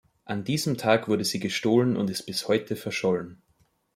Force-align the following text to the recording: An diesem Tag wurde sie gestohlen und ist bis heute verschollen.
An 0.25 0.43
diesem 0.43 0.77
Tag 0.79 1.07
wurde 1.07 1.23
sie 1.23 1.39
gestohlen 1.39 1.95
und 1.95 2.09
ist 2.09 2.23
bis 2.23 2.47
heute 2.47 2.75
verschollen. 2.75 3.39